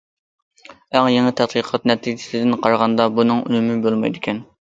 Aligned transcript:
ئەڭ 0.99 1.09
يېڭى 1.15 1.33
تەتقىقات 1.41 1.85
نەتىجىسىدىن 1.91 2.57
قارىغاندا، 2.63 3.07
بۇنىڭ 3.19 3.45
ئۈنۈمى 3.51 3.79
بولمايدىكەن. 3.87 4.41